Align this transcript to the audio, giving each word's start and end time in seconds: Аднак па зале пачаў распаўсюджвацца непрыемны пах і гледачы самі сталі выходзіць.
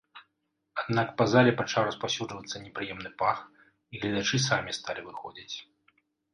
Аднак 0.83 1.11
па 1.19 1.27
зале 1.33 1.51
пачаў 1.59 1.83
распаўсюджвацца 1.89 2.63
непрыемны 2.65 3.13
пах 3.21 3.37
і 3.63 3.95
гледачы 4.07 4.37
самі 4.49 4.71
сталі 4.81 5.01
выходзіць. 5.11 5.55